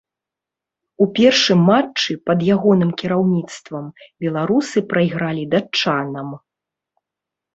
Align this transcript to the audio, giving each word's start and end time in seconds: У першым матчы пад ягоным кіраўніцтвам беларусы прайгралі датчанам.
У 1.05 1.07
першым 1.17 1.59
матчы 1.69 2.15
пад 2.29 2.39
ягоным 2.55 2.91
кіраўніцтвам 3.01 3.85
беларусы 4.27 4.77
прайгралі 4.93 5.43
датчанам. 5.53 6.33